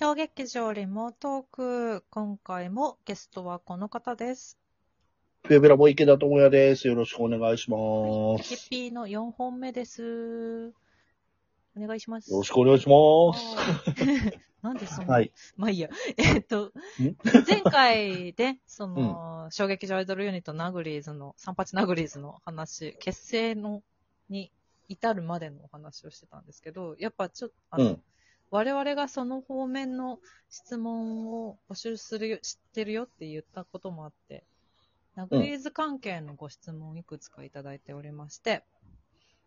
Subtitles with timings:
[0.00, 2.04] 小劇場リモートーク。
[2.10, 4.56] 今回もゲストはこの方です。
[5.44, 6.86] フェベラボ池田智也です。
[6.86, 7.76] よろしくお願いしま
[8.38, 8.70] ケす。
[8.70, 10.68] ピーの4本目です。
[11.76, 12.30] お願いします。
[12.30, 12.94] よろしくお願いしま
[13.34, 13.56] す。
[13.56, 15.32] はい なんでそんな、はい。
[15.56, 15.88] まあいいや。
[16.16, 16.72] えっと、
[17.48, 23.82] 前回で、 その、小劇場アイドルユニットナグリーズの、三八ナグリーズの話、結成の、
[24.28, 24.52] に
[24.86, 28.02] 至るまでのお話をしてたんですけど、やっぱちょっと、あの、うん。
[28.50, 30.18] 我々がその方面の
[30.50, 34.44] 質問を募集するよ、知ってるよって言ったこともあって、
[35.14, 38.64] ナグリーズ関係のご質問をいくつかいただいておりまして、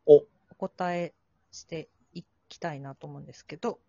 [0.06, 0.18] お。
[0.52, 1.14] お答え
[1.52, 3.80] していきたいなと思うんですけど、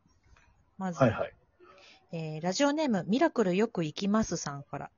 [0.78, 1.32] まず、はいはい。
[2.12, 4.90] えーラジオネーム、ミラクルよく行きますさんから。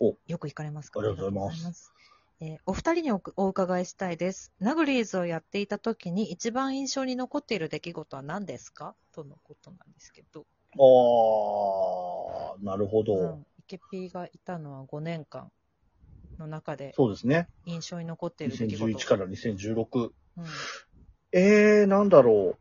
[0.00, 0.16] お。
[0.26, 1.00] よく行かれますか？
[1.00, 1.92] ありがとうございます
[2.44, 4.50] えーお二人におお伺いしたいです。
[4.58, 8.96] ナグリーズをやっていた時に一番印象に残っている出来事は何ですか？
[9.12, 10.44] とのことなんですけど。
[10.72, 13.14] あー、なるほど。
[13.14, 13.46] うん。
[13.60, 15.52] 池P がいたのは5年間
[16.36, 17.48] の中でそうですね。
[17.64, 18.86] 印象に残っている出来事。
[18.86, 20.10] 2011から2016。
[20.38, 20.44] うん、
[21.30, 22.58] えー、なんだろ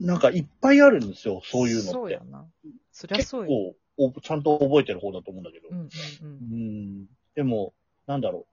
[0.00, 0.04] う。
[0.04, 1.90] なんかいっぱいあるんですよ、そういうのって。
[1.92, 2.46] そうやな。
[2.90, 3.74] そりゃ結そうよ。
[3.96, 5.68] 構お、ちゃんと覚えてる方だと思うんだけど。
[5.70, 5.88] うんうんう。
[6.22, 7.06] うんん。
[7.34, 7.72] でも、
[8.06, 8.42] なんだろう。
[8.42, 8.51] うん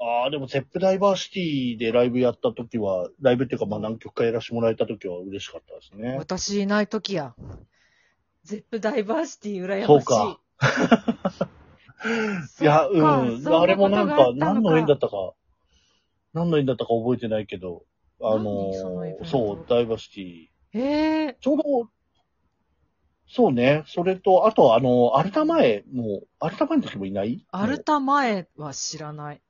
[0.00, 6.16] ああ、でも、 Zepp ダイバーシティでライブやった時は、ライブっていうか、まあ何曲かやらせてもらえた時は嬉しかったですね。
[6.18, 7.34] 私いない時や。
[8.42, 9.86] ゼップダイバーシティ羨ましい。
[9.86, 10.40] そうか
[12.60, 13.02] いや、うん。
[13.48, 15.34] あれもなんか、ことがあったの何の縁だったか、
[16.34, 17.86] 何の縁だったか覚えてないけど、
[18.20, 20.50] あの何そのイベントそう、ダイバーシティ。
[20.78, 21.38] へえ。
[21.40, 21.88] ちょうど、
[23.36, 27.44] そうね、それと、あと、あの、アルタ前も、アルタ前の時もいない？
[27.50, 29.42] アルタ前は知らない。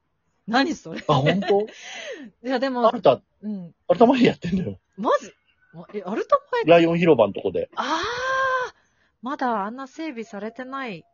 [0.47, 1.05] 何それ？
[1.07, 1.61] あ、本当？
[2.43, 3.75] いや、でもア、ルタ、うん。
[3.87, 4.79] アルタ前やってんだよ。
[4.97, 5.35] まず、
[5.75, 6.65] まえ、アルタ前？
[6.65, 7.69] ライオン広場のとこで。
[7.77, 8.75] ああ
[9.21, 11.05] まだあんな整備されてない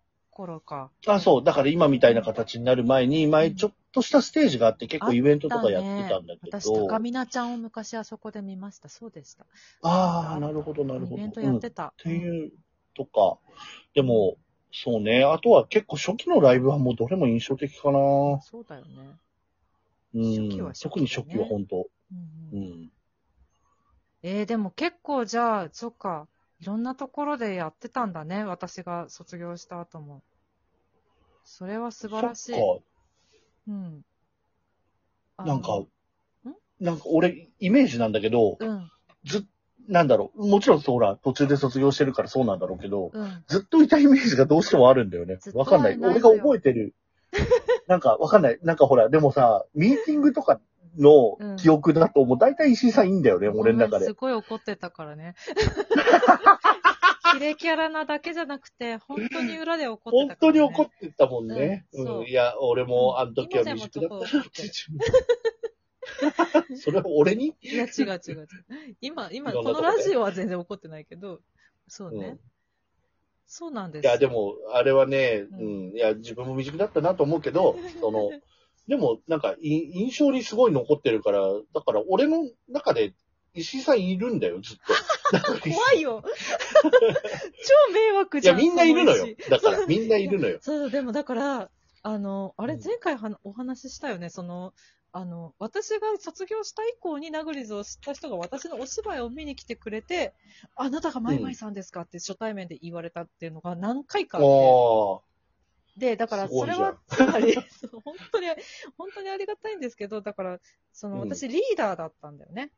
[0.40, 0.90] 頃か。
[1.06, 1.44] あ、そう。
[1.44, 6.58] だから今みたいな形になる前に、前ちょっとしたステージがあって結構イベントとかやってたんだけど。
[6.58, 8.88] 私、高見菜ちゃんを昔あそこで見ました。
[8.88, 9.44] そうでした。
[9.82, 11.16] ああ、なるほど、なるほど。
[11.16, 11.88] イベントやってた。
[11.88, 12.52] っていう
[12.94, 13.38] とか、
[13.94, 14.36] でも、
[14.72, 15.24] そうね。
[15.24, 17.98] あとは結構初期のライブはもうどれも印象的かな。
[17.98, 18.88] うんそうだよね。
[20.14, 20.48] うん。
[20.48, 21.88] 初期は初期特に初期は本当。
[22.12, 22.92] うんうんうん。
[24.22, 26.28] えー、でも結構じゃあ、そっか。
[26.60, 28.44] いろんなところでやってたんだね。
[28.44, 30.22] 私が卒業した後も。
[31.44, 32.54] それは素晴らしい。
[32.54, 32.90] そっ
[33.68, 34.04] うん。
[35.36, 35.84] あか、のなんか、
[36.80, 38.90] なんか俺、イメージなんだけど、うん、
[39.24, 39.46] ず、
[39.88, 40.46] なんだろう。
[40.46, 43.44] もちろんそうほら、途中で卒業してるからそうなんだろうけど、うん。
[43.48, 45.52] ずっといたイメージがどうしてもあるんだよねずっ。
[45.52, 45.98] とわかんない。
[46.00, 46.94] 俺が覚えてる。
[47.86, 48.58] なんかわかんない。
[48.62, 50.60] なんかほら、でもさ、ミーティングとか
[50.96, 54.12] の記憶だと、もう大体石井さんいいんだよね、俺の中でごめんす。
[54.14, 55.34] ごい怒ってたからね。
[57.32, 60.38] キレキャラなだけじゃなくて、本当に裏で怒って本たね。
[60.40, 61.86] 当に怒ってたもんね。
[61.92, 62.26] うんそううん。
[62.26, 64.62] いや、俺もあの時は未熟だったちょって
[66.72, 66.76] な。
[66.76, 67.54] それは俺に？
[67.62, 68.48] いや、違う違う違う。
[69.00, 71.40] 今、今、このラジオは全然怒ってないけど、
[71.88, 72.26] そうね。
[72.26, 72.40] うん
[73.52, 78.30] そうなんですいや、で、も、あれはね、ううんん、いや、自分も未熟だったなと思うけど、その、
[78.86, 81.40] でも、なんか、い印象にすごい残ってるから、
[81.74, 83.12] だから、俺の中で、
[83.54, 85.60] 石井さんいるんだよ、ずっと。
[85.60, 86.22] 怖いよ。
[86.82, 88.56] 超迷惑いや、じゃん。
[88.56, 89.26] みんないるのよ。
[89.48, 90.58] だから、みんないるのよ。
[90.60, 91.70] そう、でもだから、
[92.02, 94.72] あの、あれ、うん前回はお話ししたよね、その、
[95.12, 100.34] あの、私が卒業した以降にナグリズを知った人が私のお芝居を見に来てくれて、
[100.76, 105.30] あなたがマイマイさんですかって初対面で言われたっていうのが何回かあって、あ
[105.96, 107.54] で、だからそれは、つまり、
[108.04, 108.46] 本当に、
[108.96, 110.60] 本当にありがたいんですけど、だから、
[110.92, 112.70] その、うん私リーダーだったんだよね。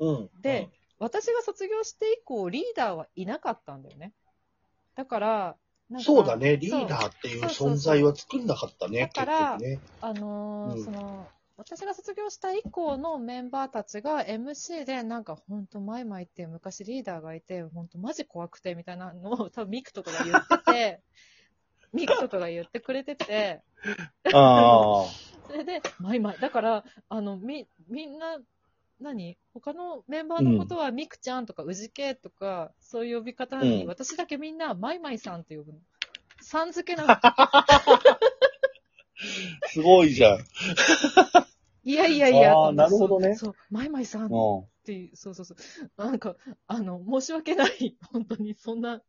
[0.00, 0.30] あ、うん。
[0.40, 0.68] で、
[0.98, 4.12] 私が卒業して以降、リーダーはいなかったんだよね。
[4.94, 5.56] だから、
[5.90, 9.80] なんかそうだね、リーダーっていう存在は作んなかったね、結だから局ね。
[10.00, 21.00] あのーうんその、私が卒業した以降のメンバーたちが MC でなんかほんとマイマイっていう昔リーダーがいて、ほんとマジ怖くてみたいなのを 多分ミクとかが言ってて、
[21.92, 23.62] ミクとかが言ってくれてて、
[24.32, 25.06] ああ。
[25.46, 26.38] それで、マイマイ。
[26.38, 28.38] だから、あの、み、みんな、
[29.00, 29.36] 何？
[29.52, 35.78] 他のメンバーのことはミクちゃんとかウジケとか、そういう呼び方なのに、うん私だけみんなマイマイさんって呼ぶの。
[36.40, 37.14] さん付けなの。
[39.68, 40.38] すごいじゃん。
[41.84, 42.52] いやいやいや。
[42.52, 45.56] あーなるほどねそう、そうマイマイさんっうていう、そうそうそう。
[45.96, 46.36] なんか、
[46.66, 47.96] あの、申し訳ない。
[48.12, 49.02] 本当に、そんな、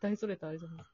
[0.00, 0.86] 大それたあれじゃない。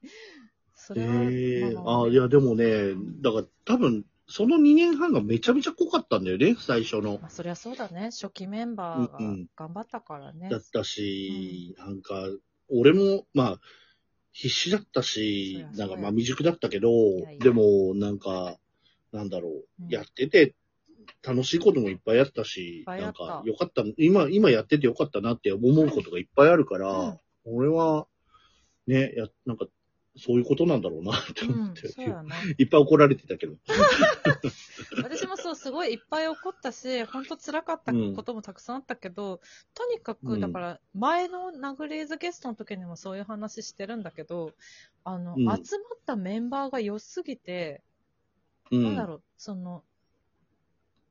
[0.75, 0.95] そん。
[0.95, 7.19] れは、ええまあまあああ、いや、でもね、だから多分、その2年半がめちゃめちゃ濃かったんだよね、最初の。
[7.19, 8.11] まあ、そりゃそうだね。
[8.11, 9.47] 初期メンバーがうんうん。
[9.57, 10.49] 頑張ったからね。
[10.49, 12.27] だったし、なんか、
[12.69, 13.59] 俺も、まあ、
[14.31, 17.43] 必死だったしなんかまあ未熟だったけどやい、や。
[17.43, 18.57] でも、なんか、
[19.11, 19.83] なんだろう。
[19.83, 19.87] ん。
[19.87, 20.55] う、やってて、
[21.23, 27.19] 楽しいこともいっぱいあったし、なんか、よかった、今、今やっててよかったなって思うことがいっぱいあるから、うん。
[27.45, 28.07] 俺は、
[28.85, 29.65] ね、や、なんか、
[30.17, 32.35] そういうことなんだろうなってうん思って、、そうやな。
[32.57, 33.55] いっぱい怒られてたけど。
[35.03, 39.39] 私もそう、すごいいっぱい怒ったし、本当辛かったこともたくさんあったけど、
[39.73, 44.53] とにかく、うんだから、前のナグリーズゲストの時にもそういう話してるんだけど、
[45.03, 45.55] あの、うん集ま
[45.95, 47.83] ったメンバーが良すぎて、
[48.71, 48.83] うん。
[48.83, 49.83] なんだろう、その、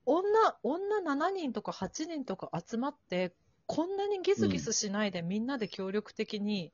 [0.05, 3.35] 女、女7人とか8人とか集まって、
[3.67, 6.73] こんなにギスギスしないでみんなで協力的に、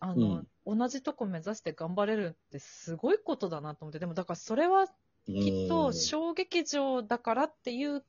[0.00, 4.86] あの、同じとこ目指して頑張れるってすごいことだなと思って、でもだからそれは
[5.26, 8.04] きっと小劇場だからっていう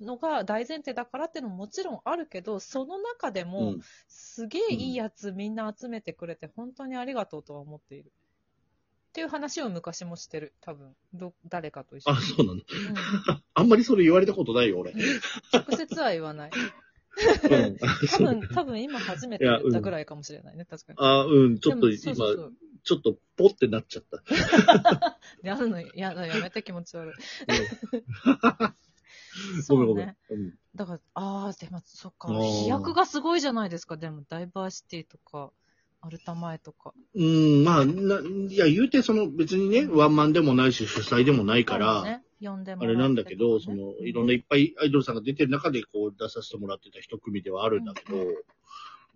[0.00, 8.10] のが大前提だからっていうのももちろんあるけど、その中でうもん、すげえいいやつみんな集めてくれて本当にありがとうとは思っている。
[9.10, 10.52] っていう話を昔もしてる。
[10.60, 12.20] 多分、ど、誰かと一緒あ、に。
[12.22, 12.54] そうなの。
[12.54, 12.62] うん
[13.54, 14.94] あんまりそれ言われたことないよ、俺。
[15.52, 16.50] 直接は言わない。
[17.50, 17.76] うん。
[18.08, 20.98] 多分、多分今初めて言ったぐらいかもしれないね、確かに。
[21.00, 22.52] あ、うん、ちょっと今、そうそう
[22.82, 24.22] ちょっとポってなっちゃった。
[25.42, 27.14] やるの、やだ、やめて気持ち悪い。
[29.46, 30.16] ごそうね。。
[30.30, 32.28] うんだから、ああ、でも、そっか。
[32.28, 33.96] 飛躍がすごいじゃないですか。
[33.96, 35.50] でも、ダイバーシティとか、
[36.00, 36.94] アルタ前とか。
[37.14, 48.18] うん、まあ、な、いや、言うて、その、別にね、ワンマンでもないし、主催でもないから、ね、呼んでもあれなんだけど、その、いろんないっぱいアイドルさんが出てる中で、こう、出させてもらってた一組ではあるんだけど、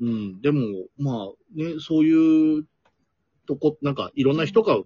[0.00, 2.66] うん、でも、まあ、ね、そういう
[3.46, 4.78] とこ、なんか、いろんな人が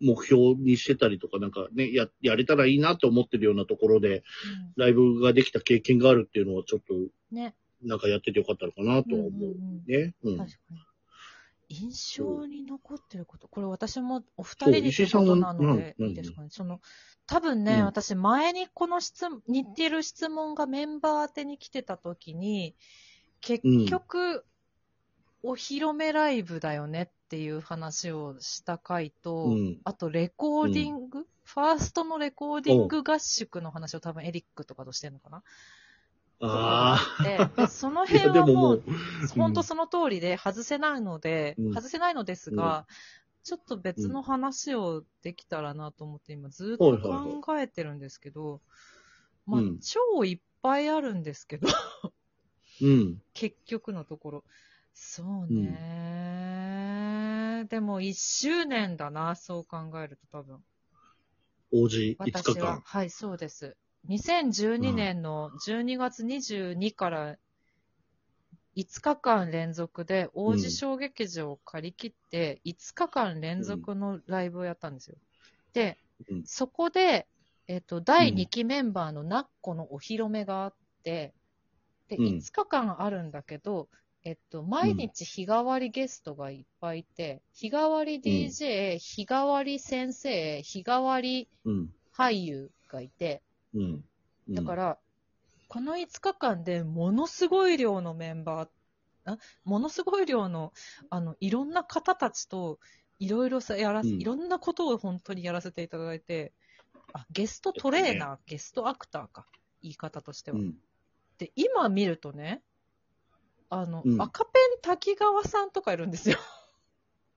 [0.00, 4.22] 目標にしてたりとか、なんかね、や、やれたらいいなと思ってるようなところで、
[4.76, 7.54] ライブができた経験があるっていうのは、ちょっと、うんね。
[7.82, 9.30] なんかやっててよかったのかなとは思う。
[9.30, 10.14] うんうんうんね。
[10.22, 10.38] うん。
[10.38, 10.78] 確かに。
[11.72, 13.48] 印象に残ってること？
[13.48, 16.42] これ私もお二人にってことなので、いいですか？
[16.42, 16.48] ね。
[16.50, 16.80] その、
[17.26, 22.74] 多分ね、うん私前にこの質問、似てる質問がメンバー宛てに来てた時に、
[23.40, 24.44] 結局、
[25.42, 29.80] お披露目ライブだよねっていう話をした回と、うん。
[29.84, 35.42] あとレコーディング、ファーストのレコーディング合宿の話を多分エリックとかとしてるのかな？
[36.42, 36.98] あ
[37.56, 37.68] あ。
[37.68, 38.82] その辺はもう
[39.36, 42.86] 本当その通りで外せないので、うん外せないのですが、
[43.44, 48.60] ちょっと別の話をできたらなと思って今ずっと考えてるんですけど、
[49.46, 51.68] まあうん、超いっぱいあるんですけど、
[52.82, 53.22] うん。
[53.34, 54.44] 結局のところ。
[54.94, 56.84] そうね、
[57.70, 60.62] でも1周年だな、そう考えると多分。
[61.72, 62.74] 王子5日私は。
[62.74, 62.82] 間。
[62.84, 63.76] はい、そうです。
[64.08, 67.36] 2012年の12月22から
[68.76, 75.16] 5日間連続で王子小劇場を借り切って5日間連続のライブをやったんですよ。
[75.72, 77.26] で、うんそこで、
[77.66, 81.34] えっ、と、第2期メンバーのナッコのお披露目があって、
[82.08, 83.88] で、うん5日間あるんだけど、
[84.24, 91.90] えっと、毎日日替わりゲストがいっぱいいて、日替わり DJ、日替わり先生、日替わりうん。
[92.16, 93.42] 俳優がいて、
[93.74, 93.82] うん。
[94.48, 94.98] うんだから、
[95.68, 98.68] この5日間でものすごい量のメンバー、
[99.24, 99.38] あ？
[99.64, 100.72] ものすごい量の、
[101.10, 102.80] あの、いろんな方たちと、
[103.20, 106.52] いろいろさ、やら、うんいろんなことを本当にやらせていただいて、
[107.12, 109.46] あ、ゲストトレーナー、ゲストアクターか、
[109.80, 110.58] 言い方としては。
[110.58, 110.74] うん。
[111.38, 112.62] で、今見るとね、
[113.70, 116.38] あの、うん赤ペン滝川さんとかいるんですよ。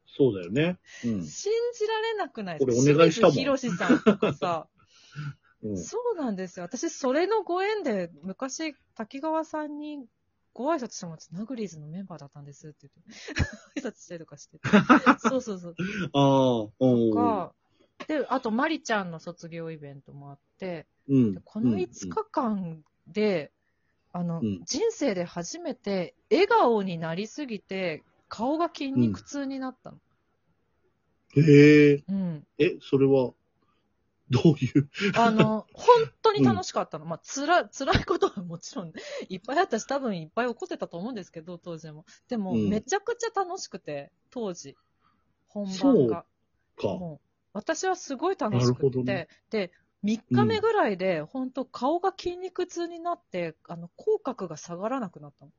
[0.07, 0.79] そうだよね。
[1.03, 1.23] うん。
[1.23, 4.67] 信じられなくないこれお願いしたもん清水宏さんとかさ、
[5.65, 5.77] うん。
[5.77, 6.65] そうなんですよ。
[6.65, 10.05] 私、それのご縁で、昔、滝川さんに
[10.53, 13.35] ご挨拶してもらって、ナグリーズのメンバーだったんですって言っ
[13.75, 14.61] て、 挨拶したりとかしてて。
[15.19, 15.75] そうそうそう。
[16.13, 17.11] ああ、うん。
[17.11, 17.53] か、
[18.07, 21.41] で、あと、マリちゃんの卒業イベントもあって、うんで。
[21.43, 23.51] この5日間で、
[24.13, 29.97] あの、うん人生で初めて笑顔になりすぎて、顔が筋肉痛になったの。
[31.35, 31.43] うん。
[31.43, 32.03] へえ。
[32.07, 32.47] うん。
[32.57, 33.33] え、それは、
[34.29, 34.89] どういう？
[35.15, 37.05] あの、本当に楽しかったの。
[37.05, 38.93] まあ、つら、辛いことはもちろん、
[39.29, 42.05] いっぱいあったし、多分いっぱい起こってたと思うんですけど、当時も。
[42.27, 44.75] でも、うんめちゃくちゃ楽しくて、当時。
[45.47, 46.25] 本そう番が。
[46.75, 46.87] か。
[46.87, 49.71] もう、私はすごい楽しくて、ねで、
[50.03, 55.51] 3日目ぐらいで、本当顔が筋肉痛になって、あの、口角が下がらなくなったの。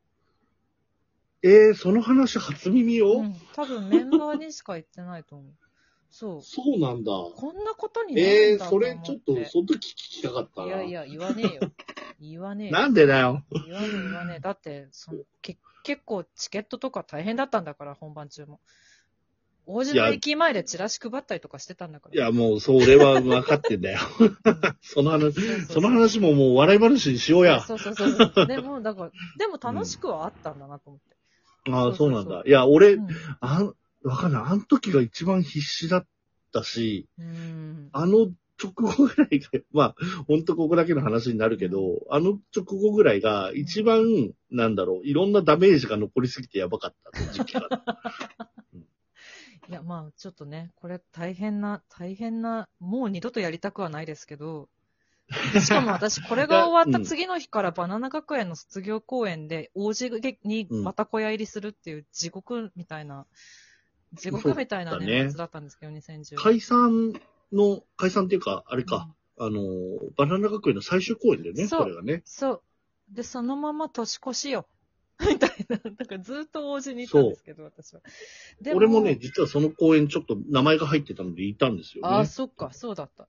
[1.42, 3.18] えー、その話初耳よ。
[3.18, 5.52] うん、多分メンバーにしか言ってないと思う。
[6.10, 6.42] そう。
[6.42, 7.12] そうなんだ。
[7.12, 9.34] こんなことになるええー、そんだと思って。
[9.34, 10.66] れちょっと、その時聞きたかったな。
[10.66, 11.72] いやいや、言わねえよ。
[12.20, 12.72] 言わねえよ。
[12.72, 13.44] なんでだよ。
[13.50, 14.40] 言わねえ言わねえ。
[14.40, 18.60] だって、そのけ結構チケットとか大変だったんだから、本番中も。
[19.66, 22.14] 王子の駅前でチラシ配ったりとかしてたんだから。
[22.14, 23.98] いや、もう、それは分かってんだよ。
[24.80, 27.60] その話、そうそうそうその話ももう笑い話にしようや。
[27.62, 28.46] そうそうそうそう。
[28.46, 31.16] でも、だから、でも楽しくはあったんだなと思って。
[31.72, 32.44] ああ、そそうなんだ。
[32.46, 33.08] いや、俺、うん
[33.40, 33.74] あん、
[34.06, 34.42] わかんない。
[34.44, 36.06] あの時が一番必死だっ
[36.52, 37.88] たし、うん。
[37.92, 38.30] あの
[38.62, 39.94] 直後ぐらいが、 まあ、
[40.26, 47.68] ほんとここだけの話になるけど、あの直後ぐらいが一番、なんだろう、いろんなダメージが残りすぎてやばかった時期が。
[49.68, 54.68] いや、まあ、ちょっとね、これ大変な、大変な、もう二度とやりたくはないですけど、
[55.60, 60.08] しかも私、これが 終わった次の日からバナナ学園の卒業公演で、王子
[60.44, 63.26] にまた小屋入りするっていう地獄みたいな、
[64.16, 67.12] 地獄みたいな年末だったんですけど、2010解散
[67.52, 69.08] の、解散っていうか、あれか、
[69.38, 69.60] あの、
[70.16, 72.22] バナナ学園の最終公演だよね、それがね。
[72.24, 72.62] そう。
[73.10, 74.66] で、そのまま年越しよ。
[75.20, 75.78] みたいな。
[75.78, 78.02] だからずっと王子にいたんですけど、私は。
[78.60, 82.16] で俺もね、、実はその公演ちょっと名前が入ってたのでいたんですよね。
[82.16, 83.28] ああ、そっか、そうだった。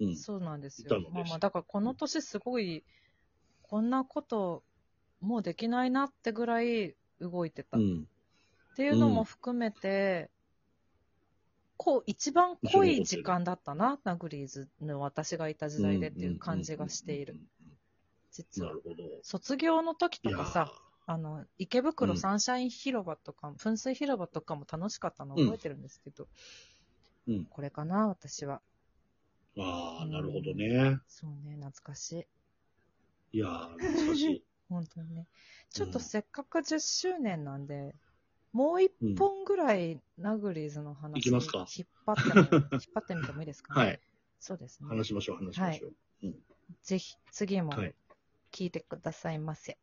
[0.00, 0.16] うん。
[0.16, 1.06] そうなんですいたので。
[1.06, 2.84] すよまあまあ、だからこの年すごい、
[3.62, 4.62] こんなこと、
[5.20, 7.78] もうできないなってぐらい動いてた。
[7.78, 8.08] っうん。
[8.76, 10.30] ていうのも含めて、
[11.78, 17.36] こう、一番濃い時間だったな、ナグリーズの私がいた時代でっていう感じがしている。。
[18.32, 18.72] 実は。
[19.22, 20.70] 卒業の時とかさ、
[21.06, 26.24] あの、池袋サンシャイン広場とか、噴水広場とかも楽しかったの覚えてるんですけど、
[27.28, 28.60] うんこれかな、私は。
[29.58, 30.98] ああ、なるほどね。
[31.08, 32.12] そうね、懐かし
[33.32, 33.38] い。
[33.38, 34.44] いやー、懐かしい。
[34.68, 35.26] 本当にね。
[35.70, 37.94] ちょっとせっかく10周年なんで、
[38.56, 43.80] もう一本ぐらいナグリーズの話、いきますか引っ張ってみ、引っ張ってみてもいいですかね？
[43.84, 44.00] はい。
[44.40, 44.88] そうですね。
[44.88, 45.92] 話しましょう、話しましょう。
[46.82, 47.94] ぜひ、次もはい
[48.52, 49.76] 聞いてくださいませ。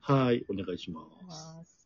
[0.00, 1.00] はい、お願いしま。
[1.26, 1.80] ます